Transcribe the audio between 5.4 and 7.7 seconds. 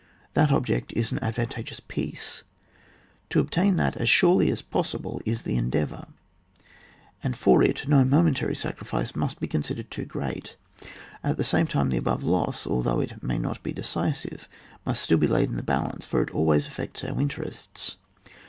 the endea vour, and for